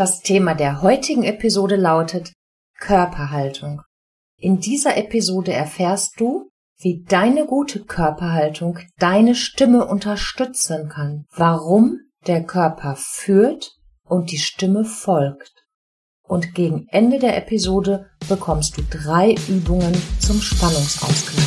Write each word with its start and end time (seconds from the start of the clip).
Das 0.00 0.22
Thema 0.22 0.54
der 0.54 0.80
heutigen 0.80 1.24
Episode 1.24 1.76
lautet 1.76 2.32
Körperhaltung. 2.78 3.82
In 4.38 4.58
dieser 4.58 4.96
Episode 4.96 5.52
erfährst 5.52 6.18
du, 6.18 6.48
wie 6.80 7.04
deine 7.06 7.44
gute 7.44 7.84
Körperhaltung 7.84 8.78
deine 8.98 9.34
Stimme 9.34 9.86
unterstützen 9.86 10.88
kann, 10.88 11.26
warum 11.36 11.98
der 12.26 12.44
Körper 12.44 12.96
führt 12.96 13.72
und 14.02 14.32
die 14.32 14.38
Stimme 14.38 14.86
folgt. 14.86 15.52
Und 16.22 16.54
gegen 16.54 16.86
Ende 16.88 17.18
der 17.18 17.36
Episode 17.36 18.06
bekommst 18.26 18.78
du 18.78 18.82
drei 18.88 19.34
Übungen 19.50 19.94
zum 20.18 20.40
Spannungsausgleich. 20.40 21.44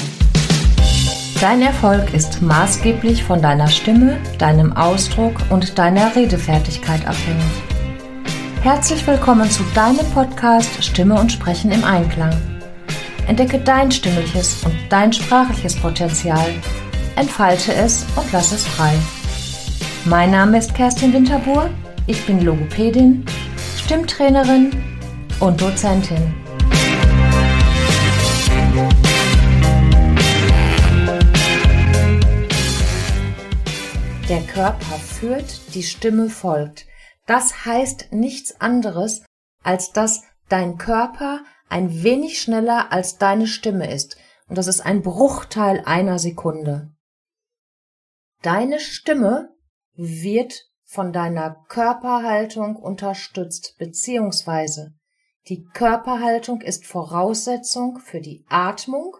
Dein 1.41 1.63
Erfolg 1.63 2.13
ist 2.13 2.43
maßgeblich 2.43 3.23
von 3.23 3.41
deiner 3.41 3.69
Stimme, 3.69 4.21
deinem 4.37 4.73
Ausdruck 4.73 5.37
und 5.49 5.79
deiner 5.79 6.15
Redefertigkeit 6.15 7.07
abhängig. 7.07 7.72
Herzlich 8.63 9.05
willkommen 9.05 9.51
zu 9.51 9.61
deinem 9.75 10.09
Podcast 10.11 10.81
Stimme 10.81 11.19
und 11.19 11.29
Sprechen 11.29 11.69
im 11.69 11.83
Einklang. 11.83 12.31
Entdecke 13.27 13.59
dein 13.59 13.91
stimmliches 13.91 14.63
und 14.63 14.73
dein 14.87 15.11
sprachliches 15.11 15.75
Potenzial, 15.75 16.49
entfalte 17.17 17.73
es 17.73 18.05
und 18.15 18.31
lass 18.31 18.53
es 18.53 18.65
frei. 18.65 18.93
Mein 20.05 20.31
Name 20.31 20.59
ist 20.59 20.73
Kerstin 20.73 21.11
Winterbuhr, 21.11 21.69
ich 22.07 22.25
bin 22.25 22.39
Logopädin, 22.39 23.25
Stimmtrainerin 23.83 24.71
und 25.41 25.59
Dozentin. 25.59 26.33
Der 34.29 34.41
Körper 34.43 34.95
führt, 34.95 35.59
die 35.75 35.83
Stimme 35.83 36.29
folgt. 36.29 36.85
Das 37.25 37.65
heißt 37.65 38.11
nichts 38.11 38.59
anderes, 38.59 39.25
als 39.63 39.91
dass 39.91 40.23
dein 40.49 40.77
Körper 40.77 41.43
ein 41.69 42.03
wenig 42.03 42.41
schneller 42.41 42.91
als 42.91 43.17
deine 43.17 43.47
Stimme 43.47 43.91
ist. 43.91 44.17
Und 44.47 44.57
das 44.57 44.67
ist 44.67 44.81
ein 44.81 45.01
Bruchteil 45.01 45.81
einer 45.85 46.19
Sekunde. 46.19 46.91
Deine 48.41 48.79
Stimme 48.79 49.49
wird 49.95 50.65
von 50.83 51.13
deiner 51.13 51.63
Körperhaltung 51.69 52.75
unterstützt, 52.75 53.75
beziehungsweise 53.77 54.93
die 55.47 55.65
Körperhaltung 55.65 56.61
ist 56.61 56.85
Voraussetzung 56.85 57.99
für 57.99 58.21
die 58.21 58.45
Atmung 58.49 59.17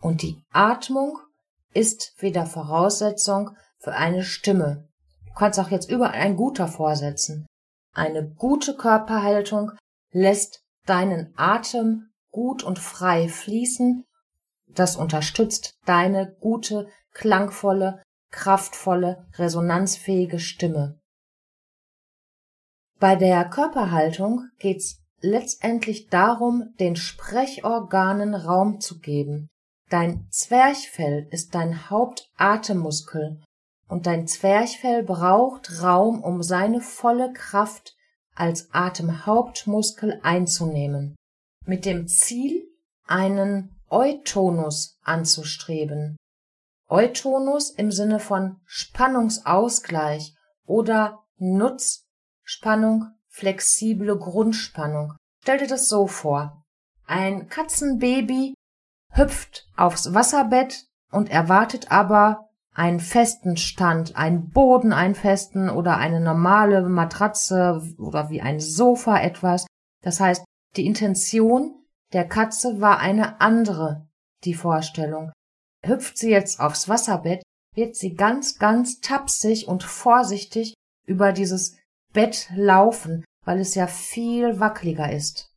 und 0.00 0.22
die 0.22 0.42
Atmung 0.50 1.18
ist 1.72 2.14
wieder 2.18 2.46
Voraussetzung 2.46 3.56
für 3.78 3.92
eine 3.92 4.24
Stimme. 4.24 4.88
Du 5.34 5.40
kannst 5.40 5.58
auch 5.58 5.70
jetzt 5.70 5.90
überall 5.90 6.20
ein 6.20 6.36
guter 6.36 6.68
vorsetzen. 6.68 7.46
Eine 7.92 8.24
gute 8.24 8.76
Körperhaltung 8.76 9.72
lässt 10.12 10.62
deinen 10.86 11.34
Atem 11.36 12.10
gut 12.30 12.62
und 12.62 12.78
frei 12.78 13.28
fließen. 13.28 14.04
Das 14.68 14.94
unterstützt 14.94 15.74
deine 15.86 16.36
gute, 16.40 16.86
klangvolle, 17.12 18.00
kraftvolle, 18.30 19.26
resonanzfähige 19.34 20.38
Stimme. 20.38 21.00
Bei 23.00 23.16
der 23.16 23.44
Körperhaltung 23.44 24.48
geht's 24.60 25.02
letztendlich 25.20 26.06
darum, 26.10 26.74
den 26.78 26.94
Sprechorganen 26.94 28.36
Raum 28.36 28.78
zu 28.78 29.00
geben. 29.00 29.48
Dein 29.90 30.28
Zwerchfell 30.30 31.26
ist 31.32 31.56
dein 31.56 31.90
Hauptatemmuskel 31.90 33.40
und 33.88 34.06
dein 34.06 34.26
Zwerchfell 34.26 35.02
braucht 35.02 35.82
Raum, 35.82 36.22
um 36.22 36.42
seine 36.42 36.80
volle 36.80 37.32
Kraft 37.32 37.94
als 38.34 38.72
Atemhauptmuskel 38.72 40.20
einzunehmen, 40.22 41.14
mit 41.64 41.84
dem 41.84 42.08
Ziel, 42.08 42.68
einen 43.06 43.76
Eutonus 43.88 44.98
anzustreben. 45.02 46.16
Eutonus 46.88 47.70
im 47.70 47.92
Sinne 47.92 48.20
von 48.20 48.60
Spannungsausgleich 48.64 50.34
oder 50.66 51.24
Nutzspannung, 51.36 53.06
flexible 53.28 54.18
Grundspannung. 54.18 55.14
Stell 55.42 55.58
dir 55.58 55.66
das 55.66 55.88
so 55.88 56.06
vor. 56.06 56.64
Ein 57.06 57.48
Katzenbaby 57.48 58.54
hüpft 59.10 59.68
aufs 59.76 60.14
Wasserbett 60.14 60.86
und 61.10 61.30
erwartet 61.30 61.90
aber 61.90 62.48
einen 62.74 62.98
festen 63.00 63.56
Stand, 63.56 64.16
einen 64.16 64.50
Boden, 64.50 64.92
einen 64.92 65.14
festen 65.14 65.70
oder 65.70 65.96
eine 65.96 66.20
normale 66.20 66.82
Matratze 66.82 67.82
oder 67.98 68.30
wie 68.30 68.42
ein 68.42 68.60
Sofa 68.60 69.18
etwas. 69.20 69.66
Das 70.02 70.20
heißt, 70.20 70.44
die 70.76 70.86
Intention 70.86 71.84
der 72.12 72.28
Katze 72.28 72.80
war 72.80 72.98
eine 72.98 73.40
andere, 73.40 74.08
die 74.44 74.54
Vorstellung. 74.54 75.32
Hüpft 75.84 76.18
sie 76.18 76.30
jetzt 76.30 76.60
aufs 76.60 76.88
Wasserbett, 76.88 77.42
wird 77.74 77.96
sie 77.96 78.14
ganz, 78.14 78.58
ganz 78.58 79.00
tapsig 79.00 79.68
und 79.68 79.82
vorsichtig 79.82 80.74
über 81.06 81.32
dieses 81.32 81.76
Bett 82.12 82.50
laufen, 82.54 83.24
weil 83.44 83.60
es 83.60 83.74
ja 83.74 83.86
viel 83.86 84.58
wackeliger 84.58 85.12
ist. 85.12 85.50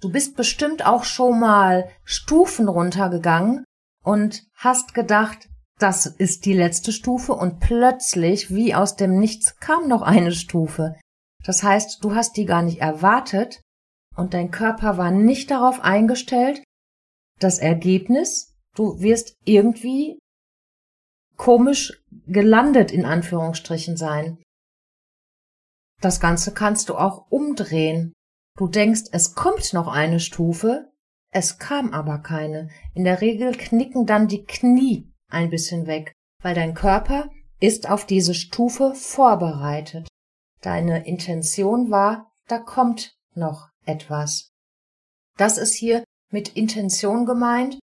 Du 0.00 0.10
bist 0.10 0.36
bestimmt 0.36 0.84
auch 0.84 1.04
schon 1.04 1.38
mal 1.38 1.88
Stufen 2.04 2.68
runtergegangen 2.68 3.64
und 4.02 4.44
hast 4.54 4.94
gedacht, 4.94 5.48
das 5.82 6.06
ist 6.06 6.46
die 6.46 6.52
letzte 6.52 6.92
Stufe 6.92 7.32
und 7.32 7.58
plötzlich, 7.58 8.54
wie 8.54 8.74
aus 8.74 8.94
dem 8.94 9.18
Nichts, 9.18 9.56
kam 9.58 9.88
noch 9.88 10.02
eine 10.02 10.30
Stufe. 10.30 10.94
Das 11.44 11.64
heißt, 11.64 12.04
du 12.04 12.14
hast 12.14 12.36
die 12.36 12.46
gar 12.46 12.62
nicht 12.62 12.80
erwartet 12.80 13.60
und 14.16 14.32
dein 14.32 14.52
Körper 14.52 14.96
war 14.96 15.10
nicht 15.10 15.50
darauf 15.50 15.80
eingestellt. 15.80 16.62
Das 17.40 17.58
Ergebnis, 17.58 18.54
du 18.76 19.00
wirst 19.00 19.34
irgendwie 19.44 20.18
komisch 21.36 22.00
gelandet 22.26 22.92
in 22.92 23.04
Anführungsstrichen 23.04 23.96
sein. 23.96 24.40
Das 26.00 26.20
Ganze 26.20 26.54
kannst 26.54 26.88
du 26.90 26.96
auch 26.96 27.28
umdrehen. 27.30 28.12
Du 28.56 28.68
denkst, 28.68 29.04
es 29.10 29.34
kommt 29.34 29.72
noch 29.72 29.88
eine 29.88 30.20
Stufe, 30.20 30.92
es 31.32 31.58
kam 31.58 31.92
aber 31.92 32.18
keine. 32.18 32.68
In 32.94 33.02
der 33.02 33.20
Regel 33.20 33.52
knicken 33.56 34.06
dann 34.06 34.28
die 34.28 34.44
Knie 34.44 35.11
ein 35.32 35.50
bisschen 35.50 35.86
weg, 35.86 36.12
weil 36.42 36.54
dein 36.54 36.74
Körper 36.74 37.28
ist 37.60 37.88
auf 37.88 38.06
diese 38.06 38.34
Stufe 38.34 38.94
vorbereitet. 38.94 40.08
Deine 40.60 41.06
Intention 41.06 41.90
war, 41.90 42.32
da 42.48 42.58
kommt 42.58 43.14
noch 43.34 43.68
etwas. 43.84 44.50
Das 45.36 45.58
ist 45.58 45.74
hier 45.74 46.04
mit 46.30 46.50
Intention 46.56 47.26
gemeint 47.26 47.78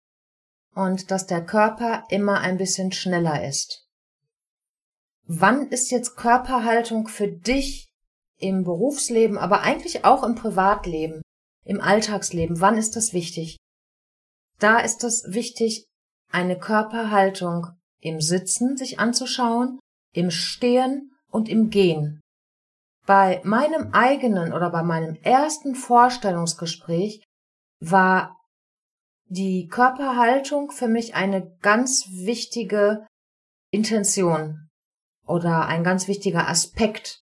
und 0.74 1.10
dass 1.10 1.26
der 1.26 1.44
Körper 1.44 2.04
immer 2.08 2.40
ein 2.40 2.56
bisschen 2.56 2.92
schneller 2.92 3.46
ist. 3.46 3.86
Wann 5.26 5.68
ist 5.68 5.90
jetzt 5.90 6.16
Körperhaltung 6.16 7.08
für 7.08 7.28
dich 7.28 7.88
im 8.38 8.64
Berufsleben, 8.64 9.36
aber 9.36 9.62
eigentlich 9.62 10.04
auch 10.04 10.22
im 10.22 10.34
Privatleben, 10.34 11.22
im 11.64 11.80
Alltagsleben? 11.80 12.60
Wann 12.60 12.78
ist 12.78 12.96
das 12.96 13.12
wichtig? 13.12 13.58
Da 14.58 14.78
ist 14.78 15.04
es 15.04 15.24
wichtig, 15.28 15.87
eine 16.30 16.58
Körperhaltung 16.58 17.68
im 18.00 18.20
Sitzen 18.20 18.76
sich 18.76 18.98
anzuschauen, 19.00 19.78
im 20.12 20.30
Stehen 20.30 21.12
und 21.30 21.48
im 21.48 21.70
Gehen. 21.70 22.20
Bei 23.06 23.40
meinem 23.44 23.92
eigenen 23.92 24.52
oder 24.52 24.70
bei 24.70 24.82
meinem 24.82 25.16
ersten 25.22 25.74
Vorstellungsgespräch 25.74 27.22
war 27.80 28.36
die 29.26 29.68
Körperhaltung 29.68 30.70
für 30.70 30.88
mich 30.88 31.14
eine 31.14 31.56
ganz 31.60 32.06
wichtige 32.10 33.06
Intention 33.70 34.68
oder 35.26 35.66
ein 35.66 35.84
ganz 35.84 36.08
wichtiger 36.08 36.48
Aspekt. 36.48 37.20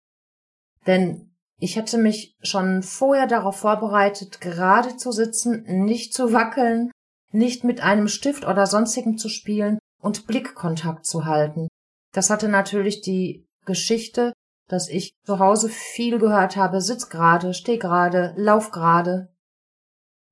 Denn 0.86 1.30
ich 1.58 1.76
hatte 1.76 1.98
mich 1.98 2.36
schon 2.42 2.82
vorher 2.82 3.26
darauf 3.26 3.56
vorbereitet, 3.58 4.41
gerade 4.41 4.96
zu 4.96 5.12
sitzen, 5.12 5.62
nicht 5.84 6.14
zu 6.14 6.32
wackeln, 6.32 6.91
nicht 7.32 7.65
mit 7.65 7.80
einem 7.80 8.09
Stift 8.09 8.47
oder 8.47 8.66
sonstigem 8.66 9.18
zu 9.18 9.28
spielen 9.28 9.78
und 10.00 10.27
Blickkontakt 10.27 11.06
zu 11.06 11.24
halten. 11.24 11.68
Das 12.12 12.30
hatte 12.30 12.48
natürlich 12.48 13.03
die 13.03 13.47
Geschichte, 13.65 14.32
dass 14.68 14.88
ich 14.88 15.12
zu 15.24 15.38
Hause 15.38 15.68
viel 15.68 16.18
gehört 16.18 16.56
habe, 16.56 16.80
sitz 16.80 17.09
gerade, 17.09 17.54
steh 17.54 17.78
gerade, 17.78 18.34
lauf 18.36 18.71
gerade. 18.71 19.28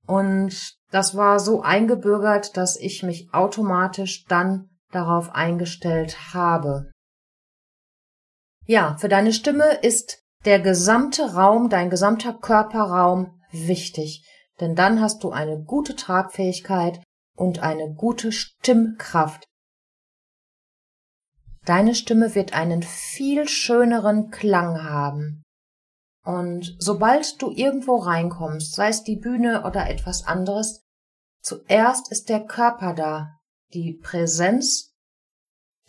Und 0.06 0.76
das 0.90 1.16
war 1.16 1.38
so 1.38 1.62
eingebürgert, 1.62 2.56
dass 2.56 2.76
ich 2.76 3.02
mich 3.02 3.32
automatisch 3.32 4.24
dann 4.24 4.70
darauf 4.90 5.34
eingestellt 5.34 6.32
habe. 6.32 6.90
Ja, 8.64 8.96
für 8.98 9.08
deine 9.08 9.32
Stimme 9.32 9.78
ist 9.82 10.22
der 10.44 10.60
gesamte 10.60 11.34
Raum, 11.34 11.68
dein 11.68 11.90
gesamter 11.90 12.32
Körperraum 12.32 13.40
wichtig 13.50 14.24
denn 14.60 14.74
dann 14.74 15.00
hast 15.00 15.22
du 15.22 15.30
eine 15.30 15.62
gute 15.62 15.96
Tragfähigkeit 15.96 17.02
und 17.36 17.60
eine 17.60 17.92
gute 17.94 18.32
Stimmkraft. 18.32 19.44
Deine 21.64 21.94
Stimme 21.94 22.34
wird 22.34 22.54
einen 22.54 22.82
viel 22.82 23.46
schöneren 23.48 24.30
Klang 24.30 24.82
haben. 24.84 25.42
Und 26.24 26.76
sobald 26.78 27.40
du 27.40 27.50
irgendwo 27.50 27.96
reinkommst, 27.96 28.74
sei 28.74 28.88
es 28.88 29.02
die 29.02 29.16
Bühne 29.16 29.64
oder 29.64 29.88
etwas 29.88 30.26
anderes, 30.26 30.82
zuerst 31.42 32.10
ist 32.10 32.28
der 32.28 32.44
Körper 32.44 32.94
da. 32.94 33.38
Die 33.72 33.94
Präsenz 33.94 34.94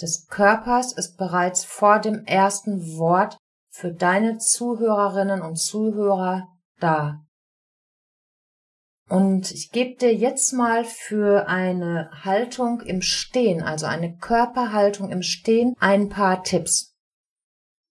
des 0.02 0.28
Körpers 0.28 0.94
ist 0.94 1.18
bereits 1.18 1.66
vor 1.66 2.00
dem 2.00 2.26
ersten 2.26 2.98
Wort 2.98 3.38
für 3.70 3.94
deine 3.94 4.38
Zuhörerinnen 4.38 5.42
und 5.42 5.58
Zuhörer 5.58 6.48
da. 6.80 7.26
Und 9.10 9.50
ich 9.52 9.72
gebe 9.72 9.96
dir 9.96 10.14
jetzt 10.14 10.54
mal 10.54 10.86
für 10.86 11.48
eine 11.48 12.12
Haltung 12.24 12.82
im 12.82 13.02
Stehen, 13.02 13.64
also 13.64 13.88
eine 13.88 14.16
Körperhaltung 14.16 15.10
im 15.10 15.24
Stehen, 15.24 15.76
ein 15.80 16.10
paar 16.10 16.44
Tipps. 16.44 16.94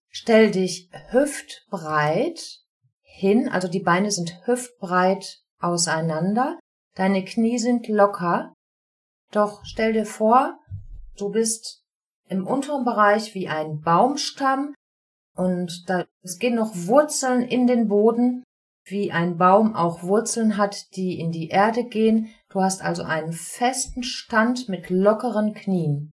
Stell 0.07 0.49
dich 0.49 0.89
hüftbreit 1.09 2.61
hin, 3.01 3.49
also 3.49 3.67
die 3.67 3.81
Beine 3.81 4.11
sind 4.11 4.47
hüftbreit 4.47 5.41
auseinander, 5.59 6.57
deine 6.95 7.25
Knie 7.25 7.59
sind 7.59 7.89
locker, 7.89 8.53
doch 9.31 9.59
stell 9.65 9.91
dir 9.91 10.05
vor, 10.05 10.57
du 11.17 11.29
bist 11.29 11.83
im 12.29 12.47
unteren 12.47 12.85
Bereich 12.85 13.35
wie 13.35 13.49
ein 13.49 13.81
Baumstamm 13.81 14.73
und 15.35 15.83
da, 15.89 16.05
es 16.21 16.39
gehen 16.39 16.55
noch 16.55 16.71
Wurzeln 16.73 17.41
in 17.41 17.67
den 17.67 17.89
Boden 17.89 18.43
wie 18.89 19.11
ein 19.11 19.37
Baum 19.37 19.75
auch 19.75 20.03
Wurzeln 20.03 20.57
hat, 20.57 20.95
die 20.95 21.19
in 21.19 21.31
die 21.31 21.49
Erde 21.49 21.83
gehen. 21.83 22.29
Du 22.49 22.61
hast 22.61 22.81
also 22.81 23.03
einen 23.03 23.33
festen 23.33 24.03
Stand 24.03 24.69
mit 24.69 24.89
lockeren 24.89 25.53
Knien. 25.53 26.11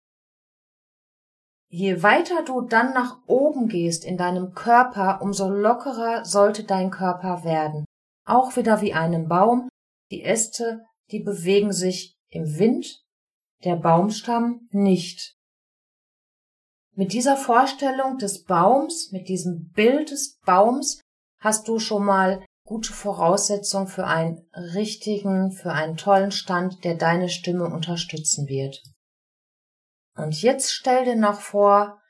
Je 1.68 2.02
weiter 2.02 2.44
du 2.44 2.60
dann 2.60 2.92
nach 2.92 3.16
oben 3.26 3.68
gehst 3.68 4.04
in 4.04 4.18
deinem 4.18 4.52
Körper, 4.52 5.22
umso 5.22 5.48
lockerer 5.48 6.24
sollte 6.24 6.64
dein 6.64 6.90
Körper 6.90 7.44
werden. 7.44 7.86
Auch 8.26 8.56
wieder 8.56 8.82
wie 8.82 8.92
einem 8.92 9.26
Baum. 9.26 9.68
Die 10.10 10.22
Äste, 10.22 10.84
die 11.10 11.20
bewegen 11.20 11.72
sich 11.72 12.14
im 12.28 12.58
Wind, 12.58 13.02
der 13.64 13.76
Baumstamm 13.76 14.68
nicht. 14.70 15.34
Mit 16.94 17.14
dieser 17.14 17.38
Vorstellung 17.38 18.18
des 18.18 18.44
Baums, 18.44 19.10
mit 19.12 19.28
diesem 19.28 19.70
Bild 19.70 20.10
des 20.10 20.38
Baums, 20.44 21.00
hast 21.40 21.66
du 21.68 21.78
schon 21.78 22.04
mal 22.04 22.44
gute 22.64 22.92
Voraussetzung 22.92 23.88
für 23.88 24.06
einen 24.06 24.46
richtigen, 24.54 25.52
für 25.52 25.72
einen 25.72 25.96
tollen 25.96 26.32
Stand, 26.32 26.84
der 26.84 26.94
deine 26.94 27.28
Stimme 27.28 27.66
unterstützen 27.66 28.46
wird. 28.48 28.82
Und 30.14 30.40
jetzt 30.42 30.72
stell 30.72 31.04
dir 31.04 31.16
noch 31.16 31.40
vor, 31.40 32.00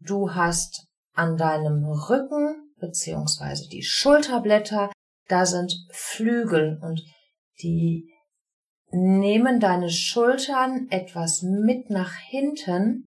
du 0.00 0.34
hast 0.34 0.86
an 1.12 1.36
deinem 1.36 1.84
Rücken 1.84 2.72
beziehungsweise 2.78 3.68
die 3.68 3.82
Schulterblätter, 3.82 4.90
da 5.28 5.46
sind 5.46 5.74
Flügel 5.92 6.78
und 6.82 7.02
die 7.62 8.10
nehmen 8.90 9.60
deine 9.60 9.90
Schultern 9.90 10.86
etwas 10.90 11.42
mit 11.42 11.90
nach 11.90 12.14
hinten 12.14 13.06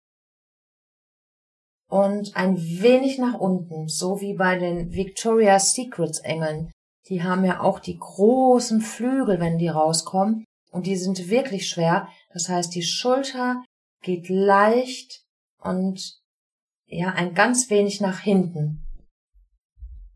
und 1.89 2.37
ein 2.37 2.57
wenig 2.59 3.19
nach 3.19 3.35
unten, 3.35 3.89
so 3.89 4.21
wie 4.21 4.35
bei 4.35 4.59
den 4.59 4.93
Victoria's 4.93 5.73
Secrets 5.73 6.19
Engeln. 6.19 6.71
Die 7.09 7.23
haben 7.23 7.45
ja 7.45 7.61
auch 7.61 7.81
die 7.81 7.99
großen 7.99 8.83
Flügel, 8.83 9.41
wenn 9.41 9.59
die 9.59 9.69
rauskommen. 9.69 10.45
Und 10.71 10.87
die 10.87 10.97
sind 10.97 11.31
wirklich 11.31 11.69
schwer. 11.69 12.09
Das 12.33 12.51
heißt, 12.51 12.75
die 12.75 12.83
Schulter 12.83 13.65
geht 14.03 14.29
leicht 14.29 15.23
und 15.63 16.19
ja, 16.87 17.13
ein 17.13 17.35
ganz 17.35 17.71
wenig 17.71 18.01
nach 18.01 18.21
hinten. 18.21 18.85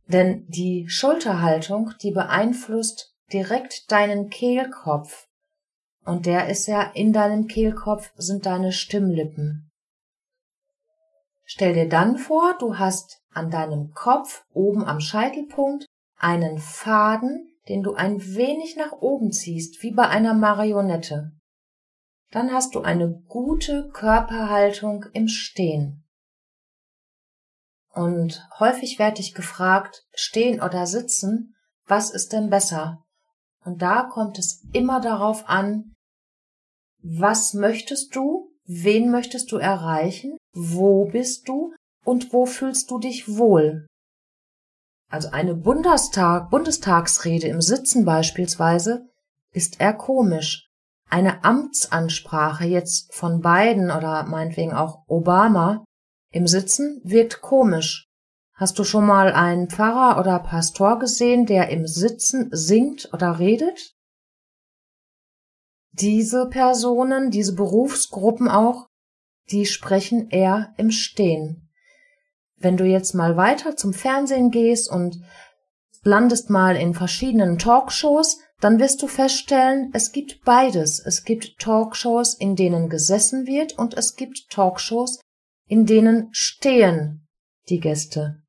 Denn 0.08 0.46
die 0.48 0.88
Schulterhaltung, 0.88 1.92
die 2.02 2.10
beeinflusst 2.10 3.14
direkt 3.32 3.90
deinen 3.90 4.28
Kehlkopf. 4.28 5.26
Und 6.04 6.26
der 6.26 6.48
ist 6.48 6.66
ja 6.66 6.82
in 6.82 7.12
deinem 7.12 7.46
Kehlkopf 7.46 8.12
sind 8.16 8.44
deine 8.44 8.72
Stimmlippen. 8.72 9.71
Stell 11.54 11.75
dir 11.75 11.87
dann 11.87 12.16
vor, 12.16 12.56
du 12.58 12.78
hast 12.78 13.20
an 13.34 13.50
deinem 13.50 13.93
Kopf 13.93 14.43
oben 14.54 14.87
am 14.87 15.00
Scheitelpunkt 15.00 15.84
einen 16.16 16.56
Faden, 16.56 17.46
den 17.69 17.82
du 17.82 17.93
ein 17.93 18.25
wenig 18.25 18.76
nach 18.76 18.93
oben 18.93 19.32
ziehst, 19.32 19.82
wie 19.82 19.90
bei 19.90 20.08
einer 20.08 20.32
Marionette. 20.32 21.32
Dann 22.31 22.52
hast 22.52 22.75
du 22.75 22.81
eine 22.81 23.20
gute 23.28 23.90
Körperhaltung 23.90 25.04
im 25.12 25.28
Stehen. 25.28 26.02
Und 27.90 28.49
häufig 28.58 28.99
werde 28.99 29.20
ich 29.20 29.34
gefragt, 29.34 30.06
stehen 30.14 30.62
oder 30.62 30.87
sitzen, 30.87 31.54
was 31.84 32.08
ist 32.08 32.32
denn 32.32 32.49
besser? 32.49 33.04
Und 33.62 33.82
da 33.82 34.04
kommt 34.04 34.38
es 34.38 34.64
immer 34.72 35.02
darauf 35.02 35.46
an, 35.50 35.93
was 37.02 37.52
möchtest 37.52 38.16
du, 38.16 38.49
wen 38.64 39.10
möchtest 39.10 39.52
du 39.52 39.58
erreichen, 39.58 40.38
wo 40.52 41.06
bist 41.06 41.49
du 41.49 41.75
und 42.04 42.32
wo 42.32 42.46
fühlst 42.46 42.90
du 42.90 42.99
dich 42.99 43.37
wohl? 43.37 43.87
also 45.12 45.28
eine 45.28 45.54
Bundestag, 45.54 46.49
Bundestagsrede 46.49 47.46
im 47.46 47.60
Sitzen 47.60 48.06
beispielsweise, 48.06 49.06
ist 49.52 49.78
eher 49.78 49.93
komisch. 49.93 50.70
Eine 51.10 51.44
Amtsansprache 51.44 52.64
jetzt 52.64 53.14
von 53.14 53.43
Biden 53.43 53.90
oder 53.90 54.25
meinetwegen 54.25 54.72
auch 54.72 55.04
Obama 55.06 55.84
im 56.32 56.46
Sitzen 56.46 57.02
wirkt 57.04 57.43
komisch. 57.43 58.08
Hast 58.54 58.78
du 58.78 58.84
schon 58.84 59.04
mal 59.04 59.34
einen 59.34 59.69
Pfarrer 59.69 60.19
oder 60.19 60.38
Pastor 60.38 60.99
gesehen, 60.99 61.44
der 61.44 61.69
im 61.69 61.87
Sitzen 61.87 62.49
singt 62.50 63.12
oder 63.12 63.38
redet? 63.38 63.93
Diese 65.90 66.46
Personen, 66.46 67.31
diese 67.31 67.54
Berufsgruppen 67.54 68.49
auch, 68.49 68.87
die 69.50 69.66
sprechen 69.66 70.30
eher 70.30 70.72
im 70.76 70.90
Stehen. 70.90 71.68
Wenn 72.56 72.76
du 72.76 72.84
jetzt 72.84 73.14
mal 73.14 73.36
weiter 73.36 73.76
zum 73.76 73.92
Fernsehen 73.92 74.50
gehst 74.50 74.90
und 74.90 75.20
landest 76.04 76.50
mal 76.50 76.76
in 76.76 76.94
verschiedenen 76.94 77.58
Talkshows, 77.58 78.38
dann 78.60 78.78
wirst 78.78 79.02
du 79.02 79.08
feststellen, 79.08 79.90
es 79.92 80.12
gibt 80.12 80.44
beides. 80.44 81.00
Es 81.04 81.24
gibt 81.24 81.58
Talkshows, 81.58 82.34
in 82.34 82.54
denen 82.54 82.88
gesessen 82.88 83.46
wird 83.46 83.76
und 83.76 83.94
es 83.94 84.14
gibt 84.14 84.50
Talkshows, 84.50 85.20
in 85.66 85.86
denen 85.86 86.28
stehen 86.32 87.26
die 87.68 87.80
Gäste. 87.80 88.42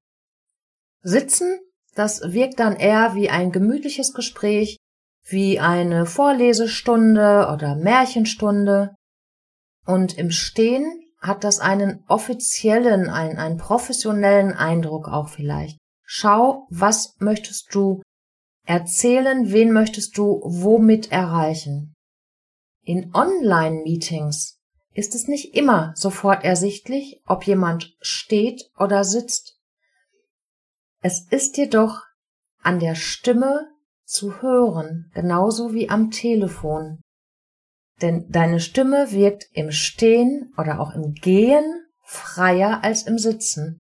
Sitzen, 1.01 1.59
das 1.95 2.21
wirkt 2.33 2.59
dann 2.59 2.75
eher 2.75 3.15
wie 3.15 3.29
ein 3.29 3.51
gemütliches 3.51 4.13
Gespräch, 4.13 4.77
wie 5.25 5.59
eine 5.59 6.05
Vorlesestunde 6.05 7.50
oder 7.51 7.75
Märchenstunde. 7.75 8.95
Und 9.85 10.17
im 10.17 10.31
Stehen 10.31 11.03
hat 11.19 11.43
das 11.43 11.59
einen 11.59 12.03
offiziellen, 12.07 13.09
einen, 13.09 13.37
einen 13.37 13.57
professionellen 13.57 14.53
Eindruck 14.53 15.07
auch 15.07 15.29
vielleicht. 15.29 15.77
Schau, 16.03 16.67
was 16.69 17.15
möchtest 17.19 17.73
du 17.73 18.01
erzählen, 18.65 19.51
wen 19.51 19.71
möchtest 19.71 20.17
du 20.17 20.41
womit 20.43 21.11
erreichen. 21.11 21.93
In 22.83 23.13
Online-Meetings 23.13 24.57
ist 24.93 25.15
es 25.15 25.27
nicht 25.27 25.55
immer 25.55 25.93
sofort 25.95 26.43
ersichtlich, 26.43 27.21
ob 27.25 27.47
jemand 27.47 27.95
steht 28.01 28.69
oder 28.77 29.03
sitzt. 29.03 29.57
Es 31.01 31.25
ist 31.29 31.57
jedoch 31.57 32.01
an 32.61 32.79
der 32.79 32.95
Stimme 32.95 33.67
zu 34.05 34.41
hören, 34.41 35.11
genauso 35.13 35.73
wie 35.73 35.89
am 35.89 36.11
Telefon. 36.11 37.01
Denn 38.03 38.29
deine 38.29 38.60
Stimme 38.60 39.13
wirkt 39.13 39.48
im 39.53 39.72
Stehen 39.72 40.53
oder 40.57 40.81
auch 40.81 40.93
im 40.93 41.13
Gehen 41.13 41.63
freier 42.01 42.83
als 42.83 43.03
im 43.03 43.17
Sitzen. 43.17 43.79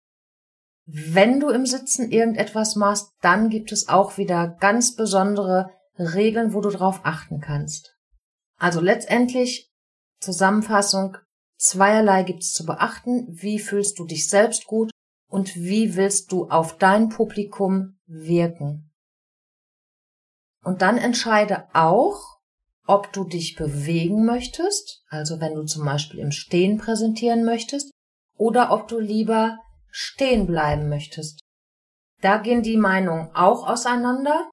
Wenn 0.85 1.41
du 1.41 1.49
im 1.49 1.65
Sitzen 1.65 2.09
irgendetwas 2.09 2.77
machst, 2.77 3.09
dann 3.19 3.49
gibt 3.49 3.73
es 3.73 3.89
auch 3.89 4.17
wieder 4.17 4.55
ganz 4.61 4.95
besondere 4.95 5.71
Regeln, 5.99 6.53
wo 6.53 6.61
du 6.61 6.69
drauf 6.69 7.01
achten 7.03 7.41
kannst. 7.41 7.97
Also 8.57 8.79
letztendlich 8.79 9.69
Zusammenfassung, 10.21 11.17
zweierlei 11.57 12.23
gibt's 12.23 12.53
zu 12.53 12.65
beachten. 12.65 13.27
Wie 13.29 13.59
fühlst 13.59 13.99
du 13.99 14.05
dich 14.05 14.29
selbst 14.29 14.67
gut 14.67 14.89
und 15.29 15.53
wie 15.57 15.97
willst 15.97 16.31
du 16.31 16.47
auf 16.49 16.77
dein 16.77 17.09
Publikum 17.09 17.99
wirken? 18.05 18.89
Und 20.63 20.81
dann 20.81 20.97
entscheide 20.97 21.67
auch, 21.73 22.32
ob 22.85 23.13
du 23.13 23.23
dich 23.23 23.55
bewegen 23.55 24.25
möchtest, 24.25 25.03
also 25.09 25.39
wenn 25.39 25.55
du 25.55 25.63
zum 25.63 25.85
Beispiel 25.85 26.19
im 26.19 26.31
Stehen 26.31 26.77
präsentieren 26.77 27.45
möchtest, 27.45 27.91
oder 28.37 28.71
ob 28.71 28.87
du 28.87 28.99
lieber 28.99 29.57
stehen 29.89 30.47
bleiben 30.47 30.89
möchtest. 30.89 31.39
Da 32.21 32.37
gehen 32.37 32.63
die 32.63 32.77
Meinungen 32.77 33.29
auch 33.33 33.67
auseinander. 33.67 34.49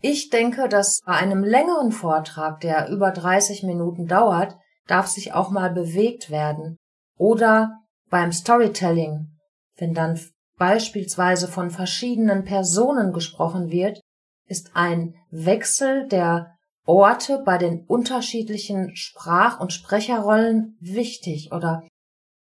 Ich 0.00 0.30
denke, 0.30 0.68
dass 0.68 1.00
bei 1.06 1.14
einem 1.14 1.42
längeren 1.42 1.92
Vortrag, 1.92 2.60
der 2.60 2.88
über 2.88 3.10
30 3.10 3.62
Minuten 3.62 4.06
dauert, 4.06 4.56
darf 4.86 5.06
sich 5.06 5.32
auch 5.32 5.50
mal 5.50 5.70
bewegt 5.70 6.30
werden. 6.30 6.76
Oder 7.16 7.80
beim 8.10 8.32
Storytelling, 8.32 9.38
wenn 9.76 9.94
dann 9.94 10.20
beispielsweise 10.58 11.48
von 11.48 11.70
verschiedenen 11.70 12.44
Personen 12.44 13.12
gesprochen 13.12 13.70
wird, 13.70 14.00
ist 14.46 14.72
ein 14.74 15.14
Wechsel 15.30 16.06
der 16.08 16.53
Orte 16.86 17.42
bei 17.44 17.58
den 17.58 17.84
unterschiedlichen 17.86 18.94
Sprach- 18.96 19.60
und 19.60 19.72
Sprecherrollen 19.72 20.76
wichtig 20.80 21.52
oder 21.52 21.86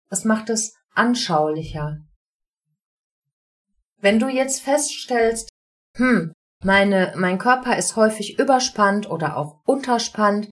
es 0.09 0.25
macht 0.25 0.49
es 0.49 0.75
anschaulicher. 0.93 1.99
Wenn 3.99 4.19
du 4.19 4.27
jetzt 4.27 4.61
feststellst, 4.61 5.49
hm, 5.95 6.33
meine, 6.63 7.13
mein 7.15 7.37
Körper 7.37 7.77
ist 7.77 7.95
häufig 7.95 8.39
überspannt 8.39 9.09
oder 9.09 9.37
auch 9.37 9.61
unterspannt, 9.65 10.49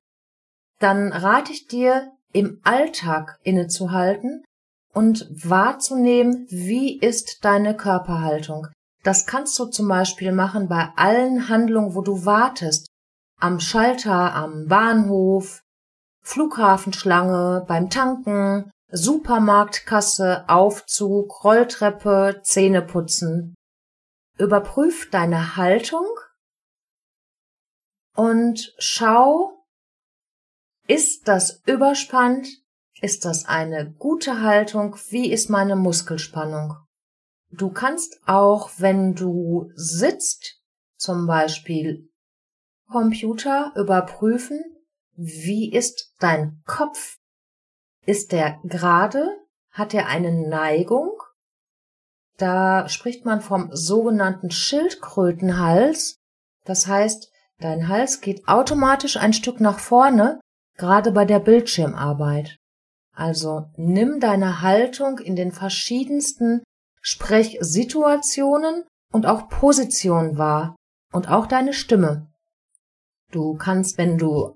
dann 0.79 1.11
rate 1.11 1.51
ich 1.51 1.67
dir, 1.67 2.11
im 2.31 2.59
Alltag 2.63 3.39
innezuhalten 3.43 4.43
und 4.93 5.27
wahrzunehmen, 5.31 6.45
wie 6.49 6.99
ist 6.99 7.43
deine 7.43 7.75
Körperhaltung. 7.75 8.67
Das 9.03 9.25
kannst 9.25 9.57
du 9.57 9.65
zum 9.65 9.87
Beispiel 9.87 10.31
machen 10.31 10.67
bei 10.67 10.89
allen 10.95 11.49
Handlungen, 11.49 11.95
wo 11.95 12.01
du 12.01 12.25
wartest. 12.25 12.88
Am 13.39 13.59
Schalter, 13.59 14.33
am 14.35 14.67
Bahnhof, 14.67 15.63
Flughafenschlange, 16.21 17.63
beim 17.67 17.89
Tanken, 17.89 18.69
Supermarktkasse, 18.91 20.49
Aufzug, 20.49 21.43
Rolltreppe, 21.43 22.41
Zähneputzen. 22.43 23.55
Überprüf 24.37 25.09
deine 25.09 25.55
Haltung 25.55 26.07
und 28.15 28.73
schau, 28.77 29.65
ist 30.87 31.27
das 31.29 31.61
überspannt? 31.65 32.47
Ist 33.01 33.23
das 33.23 33.45
eine 33.45 33.93
gute 33.93 34.41
Haltung? 34.41 34.97
Wie 35.09 35.31
ist 35.31 35.49
meine 35.49 35.77
Muskelspannung? 35.77 36.75
Du 37.51 37.71
kannst 37.71 38.19
auch, 38.25 38.71
wenn 38.77 39.15
du 39.15 39.71
sitzt, 39.75 40.61
zum 40.97 41.27
Beispiel 41.27 42.08
Computer 42.89 43.71
überprüfen, 43.75 44.63
wie 45.15 45.71
ist 45.71 46.13
dein 46.19 46.61
Kopf? 46.65 47.17
Ist 48.05 48.31
der 48.31 48.59
gerade? 48.63 49.37
Hat 49.71 49.93
er 49.93 50.07
eine 50.07 50.31
Neigung? 50.31 51.11
Da 52.37 52.87
spricht 52.89 53.25
man 53.25 53.41
vom 53.41 53.69
sogenannten 53.71 54.49
Schildkrötenhals. 54.49 56.15
Das 56.65 56.87
heißt, 56.87 57.31
dein 57.59 57.87
Hals 57.89 58.21
geht 58.21 58.47
automatisch 58.47 59.17
ein 59.17 59.33
Stück 59.33 59.59
nach 59.59 59.79
vorne, 59.79 60.39
gerade 60.77 61.11
bei 61.11 61.25
der 61.25 61.39
Bildschirmarbeit. 61.39 62.57
Also 63.13 63.69
nimm 63.75 64.19
deine 64.19 64.61
Haltung 64.61 65.19
in 65.19 65.35
den 65.35 65.51
verschiedensten 65.51 66.63
Sprechsituationen 67.01 68.85
und 69.11 69.25
auch 69.25 69.49
Positionen 69.49 70.37
wahr 70.37 70.75
und 71.11 71.29
auch 71.29 71.45
deine 71.45 71.73
Stimme. 71.73 72.28
Du 73.31 73.55
kannst, 73.55 73.97
wenn 73.97 74.17
du 74.17 74.55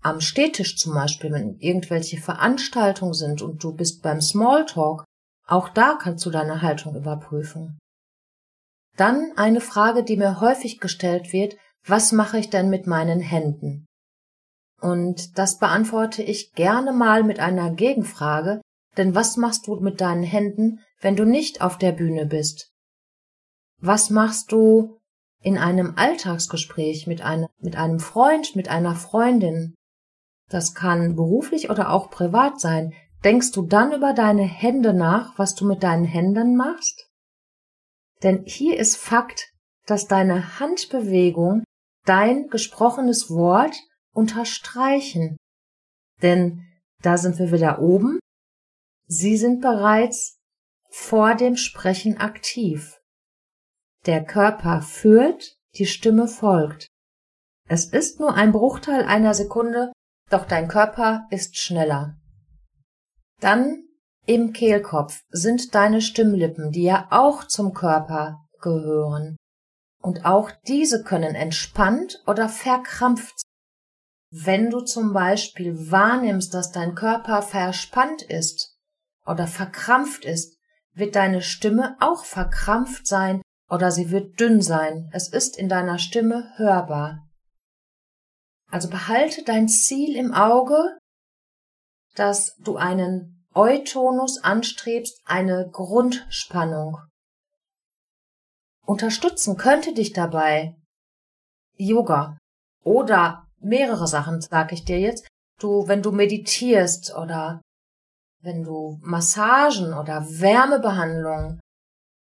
am 0.00 0.20
Städtisch 0.20 0.76
zum 0.76 0.94
Beispiel, 0.94 1.32
wenn 1.32 1.58
irgendwelche 1.58 2.18
Veranstaltungen 2.18 3.14
sind 3.14 3.42
und 3.42 3.62
du 3.62 3.74
bist 3.74 4.02
beim 4.02 4.20
Smalltalk, 4.20 5.04
auch 5.46 5.68
da 5.68 5.98
kannst 6.00 6.24
du 6.24 6.30
deine 6.30 6.62
Haltung 6.62 6.94
überprüfen. 6.94 7.78
Dann 8.96 9.32
eine 9.36 9.60
Frage, 9.60 10.04
die 10.04 10.16
mir 10.16 10.40
häufig 10.40 10.80
gestellt 10.80 11.32
wird, 11.32 11.56
was 11.84 12.12
mache 12.12 12.38
ich 12.38 12.50
denn 12.50 12.70
mit 12.70 12.86
meinen 12.86 13.20
Händen? 13.20 13.86
Und 14.80 15.38
das 15.38 15.58
beantworte 15.58 16.22
ich 16.22 16.52
gerne 16.52 16.92
mal 16.92 17.22
mit 17.22 17.40
einer 17.40 17.70
Gegenfrage, 17.70 18.60
denn 18.96 19.14
was 19.14 19.36
machst 19.36 19.66
du 19.66 19.76
mit 19.76 20.00
deinen 20.00 20.22
Händen, 20.22 20.80
wenn 21.00 21.16
du 21.16 21.24
nicht 21.24 21.60
auf 21.60 21.78
der 21.78 21.92
Bühne 21.92 22.26
bist? 22.26 22.70
Was 23.80 24.10
machst 24.10 24.52
du 24.52 24.98
in 25.42 25.58
einem 25.58 25.94
Alltagsgespräch 25.96 27.06
mit 27.06 27.22
einem, 27.22 27.48
mit 27.58 27.76
einem 27.76 28.00
Freund, 28.00 28.56
mit 28.56 28.68
einer 28.68 28.96
Freundin? 28.96 29.74
Das 30.48 30.74
kann 30.74 31.16
beruflich 31.16 31.70
oder 31.70 31.90
auch 31.90 32.10
privat 32.10 32.60
sein. 32.60 32.94
Denkst 33.24 33.52
du 33.52 33.62
dann 33.62 33.92
über 33.92 34.12
deine 34.12 34.44
Hände 34.44 34.92
nach, 34.92 35.38
was 35.38 35.54
du 35.54 35.66
mit 35.66 35.82
deinen 35.82 36.04
Händen 36.04 36.56
machst? 36.56 37.08
Denn 38.22 38.44
hier 38.46 38.78
ist 38.78 38.96
Fakt, 38.96 39.52
dass 39.86 40.06
deine 40.06 40.58
Handbewegung 40.60 41.64
dein 42.04 42.48
gesprochenes 42.48 43.30
Wort 43.30 43.76
unterstreichen. 44.12 45.36
Denn 46.22 46.64
da 47.02 47.18
sind 47.18 47.38
wir 47.38 47.52
wieder 47.52 47.80
oben. 47.80 48.18
Sie 49.06 49.36
sind 49.36 49.60
bereits 49.60 50.38
vor 50.90 51.34
dem 51.34 51.56
Sprechen 51.56 52.16
aktiv. 52.18 52.98
Der 54.06 54.24
Körper 54.24 54.82
führt, 54.82 55.56
die 55.74 55.86
Stimme 55.86 56.28
folgt. 56.28 56.86
Es 57.68 57.86
ist 57.86 58.20
nur 58.20 58.34
ein 58.34 58.52
Bruchteil 58.52 59.04
einer 59.04 59.34
Sekunde, 59.34 59.92
doch 60.30 60.46
dein 60.46 60.68
Körper 60.68 61.26
ist 61.30 61.56
schneller. 61.56 62.16
Dann 63.40 63.84
im 64.24 64.52
Kehlkopf 64.52 65.20
sind 65.28 65.74
deine 65.74 66.00
Stimmlippen, 66.00 66.70
die 66.72 66.84
ja 66.84 67.08
auch 67.10 67.44
zum 67.44 67.74
Körper 67.74 68.46
gehören. 68.60 69.36
Und 70.02 70.24
auch 70.24 70.50
diese 70.66 71.02
können 71.02 71.34
entspannt 71.34 72.22
oder 72.26 72.48
verkrampft 72.48 73.42
wenn 74.30 74.70
du 74.70 74.80
zum 74.80 75.12
Beispiel 75.12 75.90
wahrnimmst, 75.90 76.52
dass 76.52 76.72
dein 76.72 76.94
Körper 76.94 77.42
verspannt 77.42 78.22
ist 78.22 78.76
oder 79.24 79.46
verkrampft 79.46 80.24
ist, 80.24 80.58
wird 80.92 81.16
deine 81.16 81.42
Stimme 81.42 81.96
auch 82.00 82.24
verkrampft 82.24 83.06
sein 83.06 83.40
oder 83.68 83.90
sie 83.90 84.10
wird 84.10 84.38
dünn 84.38 84.62
sein. 84.62 85.10
Es 85.12 85.28
ist 85.28 85.56
in 85.56 85.68
deiner 85.68 85.98
Stimme 85.98 86.52
hörbar. 86.56 87.26
Also 88.70 88.88
behalte 88.88 89.42
dein 89.44 89.68
Ziel 89.68 90.16
im 90.16 90.32
Auge, 90.32 90.98
dass 92.14 92.56
du 92.56 92.76
einen 92.76 93.46
Eutonus 93.54 94.42
anstrebst, 94.42 95.20
eine 95.24 95.68
Grundspannung. 95.70 96.98
Unterstützen 98.84 99.56
könnte 99.56 99.94
dich 99.94 100.12
dabei 100.12 100.76
Yoga 101.76 102.38
oder 102.84 103.46
mehrere 103.58 104.06
Sachen, 104.06 104.40
sag 104.40 104.72
ich 104.72 104.84
dir 104.84 105.00
jetzt. 105.00 105.26
Du, 105.58 105.88
wenn 105.88 106.02
du 106.02 106.12
meditierst 106.12 107.14
oder 107.16 107.62
wenn 108.42 108.62
du 108.62 108.98
Massagen 109.00 109.94
oder 109.94 110.24
Wärmebehandlungen 110.28 111.60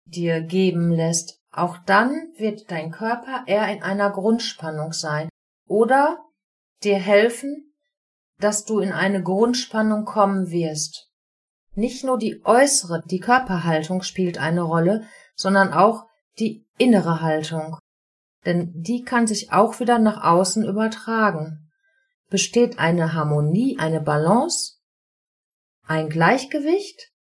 dir 0.07 0.41
geben 0.41 0.91
lässt, 0.91 1.39
auch 1.51 1.77
dann 1.85 2.33
wird 2.37 2.71
dein 2.71 2.91
Körper 2.91 3.43
eher 3.47 3.67
in 3.69 3.83
einer 3.83 4.11
Grundspannung 4.11 4.93
sein 4.93 5.29
oder 5.67 6.19
dir 6.83 6.97
helfen, 6.97 7.73
dass 8.39 8.65
du 8.65 8.79
in 8.79 8.91
eine 8.91 9.23
Grundspannung 9.23 10.05
kommen 10.05 10.51
wirst. 10.51 11.09
Nicht 11.73 12.03
nur 12.03 12.17
die 12.17 12.41
äußere, 12.43 13.03
die 13.05 13.19
Körperhaltung 13.19 14.01
spielt 14.01 14.37
eine 14.37 14.61
Rolle, 14.61 15.03
sondern 15.35 15.73
auch 15.73 16.05
die 16.39 16.65
innere 16.77 17.21
Haltung 17.21 17.77
denn 18.47 18.71
die 18.81 19.03
kann 19.03 19.27
sich 19.27 19.51
auch 19.51 19.81
wieder 19.81 19.99
nach 19.99 20.23
außen 20.23 20.63
übertragen. 20.63 21.69
Besteht 22.29 22.79
eine 22.79 23.13
Harmonie, 23.13 23.77
eine 23.77 23.99
Balance, 23.99 24.77
ein 25.85 26.07
Gleichgewicht? 26.07 27.11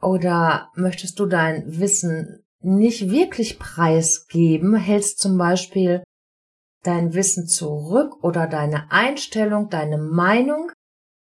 Oder 0.00 0.70
möchtest 0.74 1.18
du 1.18 1.26
dein 1.26 1.78
Wissen 1.78 2.44
nicht 2.60 3.10
wirklich 3.10 3.58
preisgeben, 3.58 4.74
hältst 4.74 5.18
zum 5.18 5.38
Beispiel 5.38 6.02
dein 6.82 7.14
Wissen 7.14 7.46
zurück 7.46 8.22
oder 8.22 8.46
deine 8.46 8.90
Einstellung, 8.90 9.68
deine 9.68 9.98
Meinung, 9.98 10.70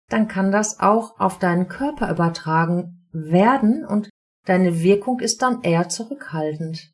dann 0.09 0.27
kann 0.27 0.51
das 0.51 0.79
auch 0.79 1.19
auf 1.19 1.39
deinen 1.39 1.67
Körper 1.67 2.09
übertragen 2.11 3.07
werden 3.11 3.85
und 3.85 4.09
deine 4.45 4.81
Wirkung 4.81 5.19
ist 5.19 5.41
dann 5.41 5.61
eher 5.63 5.89
zurückhaltend. 5.89 6.91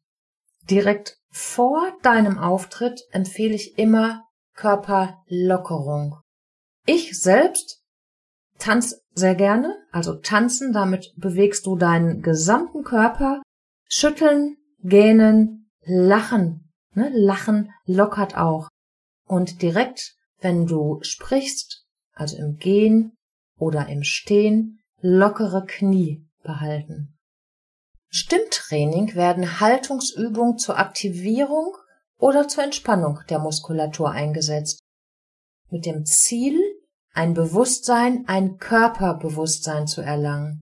Direkt 0.69 1.17
vor 1.29 1.91
deinem 2.01 2.37
Auftritt 2.37 3.01
empfehle 3.11 3.55
ich 3.55 3.77
immer 3.77 4.23
Körperlockerung. 4.55 6.19
Ich 6.85 7.19
selbst 7.19 7.81
tanze 8.57 9.01
sehr 9.17 9.35
gerne, 9.35 9.75
also 9.91 10.13
tanzen, 10.15 10.73
damit 10.73 11.13
bewegst 11.17 11.65
du 11.65 11.75
deinen 11.75 12.21
gesamten 12.21 12.83
Körper. 12.83 13.41
Schütteln, 13.89 14.57
gähnen, 14.83 15.69
lachen. 15.83 16.71
Ne? 16.93 17.09
Lachen 17.13 17.71
lockert 17.85 18.37
auch. 18.37 18.67
Und 19.25 19.61
direkt, 19.61 20.15
wenn 20.39 20.67
du 20.67 20.99
sprichst, 21.01 21.85
also 22.13 22.37
im 22.37 22.57
Gehen 22.57 23.17
oder 23.57 23.87
im 23.87 24.03
Stehen, 24.03 24.79
lockere 25.01 25.65
Knie 25.65 26.25
behalten. 26.43 27.17
Stimmtraining 28.09 29.15
werden 29.15 29.59
Haltungsübungen 29.59 30.57
zur 30.57 30.77
Aktivierung 30.77 31.75
oder 32.17 32.47
zur 32.47 32.63
Entspannung 32.63 33.19
der 33.29 33.39
Muskulatur 33.39 34.11
eingesetzt, 34.11 34.79
mit 35.69 35.85
dem 35.85 36.05
Ziel, 36.05 36.59
ein 37.17 37.33
Bewusstsein, 37.33 38.25
ein 38.27 38.57
Körperbewusstsein 38.57 39.87
zu 39.87 40.01
erlangen. 40.01 40.61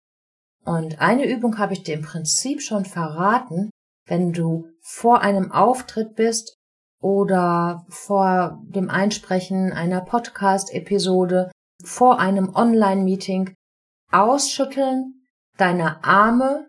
Und 0.65 1.01
eine 1.01 1.27
Übung 1.27 1.59
habe 1.59 1.73
ich 1.75 1.85
dir 1.85 1.95
im 1.95 2.03
Prinzip 2.03 2.61
schon 2.61 2.85
verraten, 2.85 3.71
wenn 4.07 4.33
du 4.33 4.67
vor 4.83 5.21
einem 5.23 5.53
Auftritt 5.53 6.17
bist 6.17 6.57
oder 7.01 7.87
vor 7.89 8.61
dem 8.65 8.91
Einsprechen 8.91 9.73
einer 9.73 10.01
Podcast-Episode, 10.01 11.53
vor 11.85 12.19
einem 12.19 12.55
Online-Meeting, 12.55 13.55
ausschütteln 14.11 15.25
deiner 15.57 16.05
Arme 16.05 16.67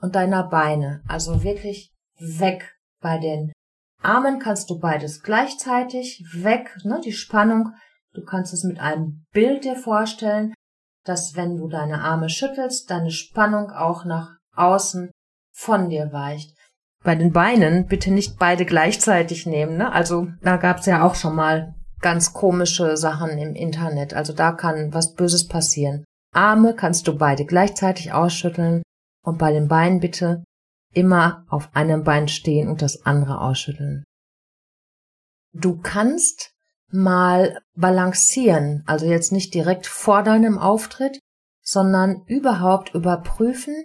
und 0.00 0.14
deiner 0.14 0.44
Beine. 0.44 1.02
Also 1.08 1.42
wirklich 1.42 1.90
weg 2.18 2.76
bei 3.00 3.18
den 3.18 3.52
Armen 4.02 4.38
kannst 4.38 4.68
du 4.68 4.78
beides 4.78 5.22
gleichzeitig 5.22 6.22
weg, 6.34 6.76
ne, 6.84 7.00
die 7.02 7.12
Spannung. 7.12 7.72
Du 8.14 8.24
kannst 8.24 8.52
es 8.52 8.64
mit 8.64 8.78
einem 8.78 9.24
Bild 9.32 9.64
dir 9.64 9.76
vorstellen, 9.76 10.54
dass 11.04 11.34
wenn 11.34 11.56
du 11.56 11.68
deine 11.68 12.02
Arme 12.02 12.28
schüttelst, 12.28 12.90
deine 12.90 13.10
Spannung 13.10 13.70
auch 13.70 14.04
nach 14.04 14.36
außen 14.54 15.10
von 15.54 15.88
dir 15.88 16.12
weicht. 16.12 16.54
Bei 17.02 17.14
den 17.14 17.32
Beinen 17.32 17.86
bitte 17.86 18.12
nicht 18.12 18.38
beide 18.38 18.64
gleichzeitig 18.64 19.46
nehmen. 19.46 19.76
Ne? 19.76 19.90
Also 19.92 20.28
da 20.42 20.56
gab's 20.56 20.86
ja 20.86 21.02
auch 21.04 21.14
schon 21.14 21.34
mal 21.34 21.74
ganz 22.00 22.32
komische 22.32 22.96
Sachen 22.96 23.38
im 23.38 23.54
Internet. 23.54 24.14
Also 24.14 24.32
da 24.32 24.52
kann 24.52 24.92
was 24.94 25.14
Böses 25.14 25.48
passieren. 25.48 26.04
Arme 26.34 26.74
kannst 26.74 27.08
du 27.08 27.16
beide 27.16 27.44
gleichzeitig 27.44 28.12
ausschütteln 28.12 28.82
und 29.24 29.38
bei 29.38 29.52
den 29.52 29.68
Beinen 29.68 30.00
bitte 30.00 30.44
immer 30.94 31.44
auf 31.48 31.74
einem 31.74 32.04
Bein 32.04 32.28
stehen 32.28 32.68
und 32.68 32.82
das 32.82 33.04
andere 33.04 33.40
ausschütteln. 33.40 34.04
Du 35.54 35.78
kannst 35.80 36.51
mal 36.92 37.60
balancieren, 37.74 38.82
also 38.86 39.06
jetzt 39.06 39.32
nicht 39.32 39.54
direkt 39.54 39.86
vor 39.86 40.22
deinem 40.22 40.58
Auftritt, 40.58 41.18
sondern 41.62 42.22
überhaupt 42.26 42.94
überprüfen, 42.94 43.84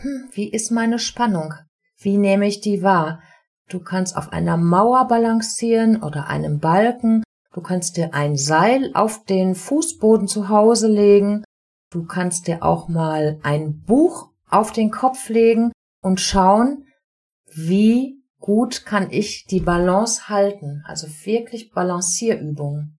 hm, 0.00 0.28
wie 0.32 0.50
ist 0.50 0.70
meine 0.70 0.98
Spannung? 0.98 1.54
Wie 1.98 2.16
nehme 2.16 2.46
ich 2.46 2.60
die 2.60 2.82
wahr? 2.82 3.20
Du 3.68 3.80
kannst 3.80 4.16
auf 4.16 4.32
einer 4.32 4.56
Mauer 4.56 5.08
balancieren 5.08 6.02
oder 6.02 6.28
einem 6.28 6.58
Balken, 6.60 7.22
du 7.52 7.60
kannst 7.60 7.96
dir 7.96 8.14
ein 8.14 8.36
Seil 8.36 8.92
auf 8.94 9.24
den 9.24 9.54
Fußboden 9.54 10.28
zu 10.28 10.48
Hause 10.48 10.88
legen, 10.88 11.44
du 11.90 12.04
kannst 12.04 12.46
dir 12.46 12.62
auch 12.62 12.88
mal 12.88 13.38
ein 13.42 13.82
Buch 13.82 14.30
auf 14.48 14.72
den 14.72 14.90
Kopf 14.90 15.28
legen 15.28 15.72
und 16.02 16.20
schauen, 16.20 16.86
wie 17.52 18.17
gut 18.40 18.84
kann 18.84 19.10
ich 19.10 19.44
die 19.46 19.60
Balance 19.60 20.28
halten, 20.28 20.82
also 20.86 21.06
wirklich 21.24 21.70
Balancierübungen. 21.70 22.96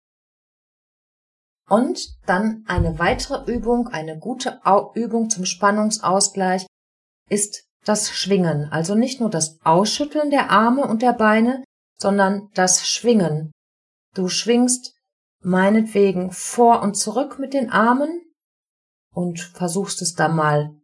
Und 1.70 2.18
dann 2.26 2.64
eine 2.68 2.98
weitere 2.98 3.52
Übung, 3.52 3.88
eine 3.90 4.18
gute 4.18 4.60
Übung 4.96 5.30
zum 5.30 5.46
Spannungsausgleich 5.46 6.66
ist 7.30 7.64
das 7.86 8.10
Schwingen, 8.10 8.70
also 8.72 8.96
nicht 8.96 9.20
nur 9.20 9.30
das 9.30 9.60
Ausschütteln 9.64 10.32
der 10.32 10.50
Arme 10.50 10.86
und 10.86 11.02
der 11.02 11.14
Beine, 11.14 11.64
sondern 11.98 12.50
das 12.56 12.88
Schwingen. 12.88 13.52
Du 14.16 14.28
schwingst 14.28 14.96
meinetwegen 15.42 16.32
vor 16.32 16.82
und 16.82 16.96
zurück 16.96 17.40
mit 17.40 17.54
den 17.54 17.70
Armen 17.70 18.22
und 19.14 19.40
versuchst 19.40 20.02
es 20.02 20.16
da 20.16 20.28
mal 20.28 20.76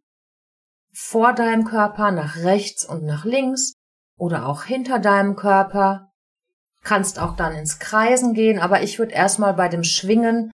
vor 0.94 1.34
deinem 1.34 1.66
Körper 1.66 2.12
nach 2.12 2.38
rechts 2.38 2.86
und 2.86 3.04
nach 3.04 3.26
links 3.26 3.74
oder 4.18 4.48
auch 4.48 4.64
hinter 4.64 5.00
deinem 5.00 5.36
Körper. 5.36 6.12
Kannst 6.84 7.20
auch 7.20 7.36
dann 7.36 7.56
ins 7.56 7.80
Kreisen 7.80 8.34
gehen, 8.34 8.60
aber 8.60 8.84
ich 8.84 9.00
würde 9.00 9.14
erstmal 9.14 9.54
bei 9.54 9.70
dem 9.70 9.84
Schwingen 9.84 10.52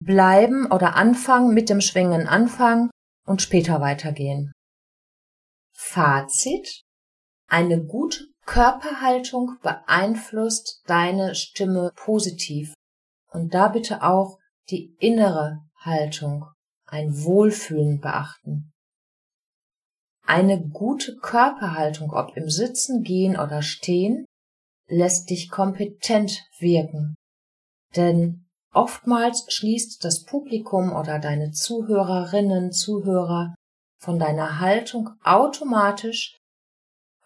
bleiben 0.00 0.70
oder 0.70 0.96
anfangen, 0.96 1.54
mit 1.54 1.68
dem 1.68 1.80
Schwingen 1.80 2.26
anfangen 2.26 2.90
und 3.26 3.42
später 3.42 3.80
weitergehen. 3.80 4.52
Fazit. 5.72 6.82
Eine 7.48 7.84
gute 7.84 8.24
Körperhaltung 8.46 9.58
beeinflusst 9.62 10.82
deine 10.86 11.34
Stimme 11.34 11.92
positiv. 11.96 12.72
Und 13.28 13.54
da 13.54 13.68
bitte 13.68 14.02
auch 14.02 14.38
die 14.70 14.96
innere 14.98 15.58
Haltung, 15.76 16.46
ein 16.86 17.24
Wohlfühlen 17.24 18.00
beachten. 18.00 18.71
Eine 20.32 20.66
gute 20.66 21.18
Körperhaltung, 21.18 22.14
ob 22.14 22.38
im 22.38 22.48
Sitzen, 22.48 23.02
Gehen 23.02 23.38
oder 23.38 23.60
Stehen, 23.60 24.24
lässt 24.88 25.28
dich 25.28 25.50
kompetent 25.50 26.46
wirken. 26.58 27.14
Denn 27.96 28.46
oftmals 28.72 29.44
schließt 29.52 30.02
das 30.02 30.24
Publikum 30.24 30.96
oder 30.96 31.18
deine 31.18 31.50
Zuhörerinnen, 31.50 32.72
Zuhörer 32.72 33.54
von 33.98 34.18
deiner 34.18 34.58
Haltung 34.58 35.10
automatisch 35.22 36.38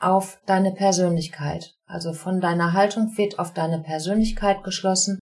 auf 0.00 0.40
deine 0.46 0.72
Persönlichkeit. 0.72 1.76
Also 1.86 2.12
von 2.12 2.40
deiner 2.40 2.72
Haltung 2.72 3.16
wird 3.16 3.38
auf 3.38 3.52
deine 3.52 3.82
Persönlichkeit 3.84 4.64
geschlossen 4.64 5.20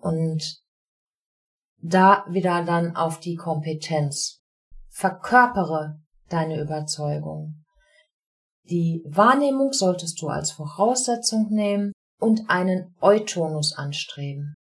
und 0.00 0.62
da 1.76 2.24
wieder 2.30 2.64
dann 2.64 2.96
auf 2.96 3.20
die 3.20 3.36
Kompetenz. 3.36 4.40
Verkörpere 4.88 6.00
deine 6.32 6.60
Überzeugung. 6.60 7.64
Die 8.64 9.02
Wahrnehmung 9.06 9.72
solltest 9.72 10.20
du 10.22 10.28
als 10.28 10.52
Voraussetzung 10.52 11.48
nehmen 11.50 11.92
und 12.18 12.48
einen 12.48 12.94
Eutonus 13.00 13.76
anstreben. 13.76 14.54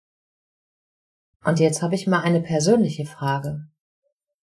Und 1.43 1.59
jetzt 1.59 1.81
habe 1.81 1.95
ich 1.95 2.07
mal 2.07 2.21
eine 2.21 2.41
persönliche 2.41 3.05
Frage. 3.05 3.67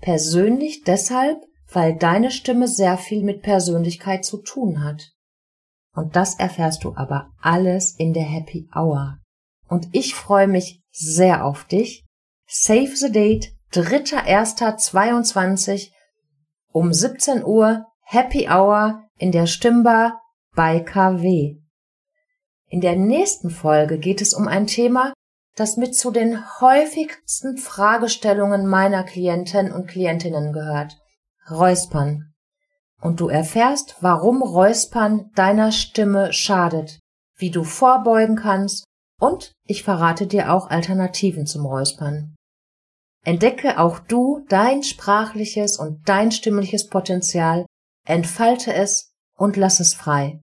Persönlich 0.00 0.82
deshalb, 0.84 1.38
weil 1.72 1.96
deine 1.96 2.30
Stimme 2.30 2.68
sehr 2.68 2.96
viel 2.96 3.22
mit 3.22 3.42
Persönlichkeit 3.42 4.24
zu 4.24 4.38
tun 4.38 4.82
hat. 4.82 5.10
Und 5.94 6.16
das 6.16 6.36
erfährst 6.36 6.84
du 6.84 6.94
aber 6.96 7.30
alles 7.40 7.94
in 7.98 8.12
der 8.12 8.24
Happy 8.24 8.68
Hour. 8.74 9.18
Und 9.68 9.88
ich 9.92 10.14
freue 10.14 10.48
mich 10.48 10.80
sehr 10.90 11.44
auf 11.44 11.64
dich. 11.64 12.04
Save 12.52 12.96
the 12.96 13.12
Date, 13.12 13.52
3.1.22 13.74 15.92
um 16.72 16.92
17 16.92 17.44
Uhr 17.44 17.86
Happy 18.02 18.48
Hour 18.48 19.04
in 19.18 19.30
der 19.30 19.46
Stimmbar 19.46 20.20
bei 20.56 20.80
KW. 20.80 21.60
In 22.66 22.80
der 22.80 22.96
nächsten 22.96 23.50
Folge 23.50 24.00
geht 24.00 24.20
es 24.20 24.34
um 24.34 24.48
ein 24.48 24.66
Thema, 24.66 25.12
das 25.54 25.76
mit 25.76 25.94
zu 25.94 26.10
den 26.10 26.44
häufigsten 26.60 27.56
Fragestellungen 27.56 28.66
meiner 28.66 29.04
Klienten 29.04 29.70
und 29.70 29.86
Klientinnen 29.86 30.52
gehört. 30.52 30.98
Räuspern. 31.48 32.32
Und 33.00 33.20
du 33.20 33.28
erfährst, 33.28 33.94
warum 34.00 34.42
Räuspern 34.42 35.30
deiner 35.36 35.70
Stimme 35.70 36.32
schadet, 36.32 36.98
wie 37.36 37.52
du 37.52 37.62
vorbeugen 37.62 38.34
kannst 38.34 38.86
und 39.20 39.52
ich 39.66 39.84
verrate 39.84 40.26
dir 40.26 40.52
auch 40.52 40.68
Alternativen 40.68 41.46
zum 41.46 41.64
Räuspern. 41.64 42.34
Entdecke 43.24 43.78
auch 43.78 43.98
du 43.98 44.44
dein 44.48 44.82
sprachliches 44.82 45.78
und 45.78 46.08
dein 46.08 46.32
stimmliches 46.32 46.88
Potenzial, 46.88 47.66
entfalte 48.06 48.72
es 48.72 49.12
und 49.36 49.56
lass 49.56 49.80
es 49.80 49.94
frei. 49.94 50.40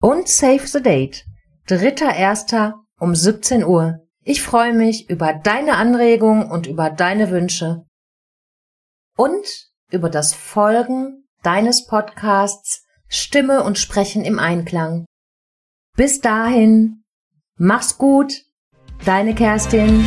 Und 0.00 0.28
save 0.28 0.66
the 0.66 0.82
date. 0.82 1.24
Dritter 1.66 2.14
Erster 2.14 2.82
um 3.00 3.14
17 3.14 3.64
Uhr. 3.64 4.06
Ich 4.24 4.42
freue 4.42 4.74
mich 4.74 5.08
über 5.08 5.32
deine 5.32 5.76
Anregungen 5.76 6.50
und 6.50 6.66
über 6.66 6.90
deine 6.90 7.30
Wünsche 7.30 7.84
und 9.16 9.70
über 9.90 10.10
das 10.10 10.34
Folgen 10.34 11.26
deines 11.42 11.86
Podcasts 11.86 12.84
Stimme 13.08 13.64
und 13.64 13.78
Sprechen 13.78 14.24
im 14.24 14.38
Einklang. 14.38 15.06
Bis 15.96 16.20
dahin, 16.20 17.04
mach's 17.56 17.96
gut, 17.96 18.44
deine 19.04 19.34
Kerstin. 19.34 20.06